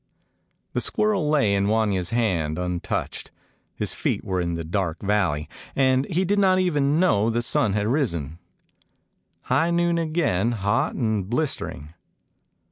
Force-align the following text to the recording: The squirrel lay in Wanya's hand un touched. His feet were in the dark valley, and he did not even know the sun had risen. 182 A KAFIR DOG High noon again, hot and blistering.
The 0.73 0.81
squirrel 0.81 1.29
lay 1.29 1.53
in 1.53 1.67
Wanya's 1.67 2.09
hand 2.09 2.57
un 2.57 2.79
touched. 2.79 3.29
His 3.75 3.93
feet 3.93 4.23
were 4.25 4.41
in 4.41 4.55
the 4.55 4.63
dark 4.63 4.99
valley, 5.03 5.47
and 5.75 6.05
he 6.07 6.25
did 6.25 6.39
not 6.39 6.57
even 6.57 6.99
know 6.99 7.29
the 7.29 7.43
sun 7.43 7.73
had 7.73 7.85
risen. 7.85 8.39
182 9.49 9.51
A 9.51 9.53
KAFIR 9.53 9.53
DOG 9.53 9.55
High 9.55 9.69
noon 9.69 9.97
again, 9.99 10.51
hot 10.53 10.95
and 10.95 11.29
blistering. 11.29 11.93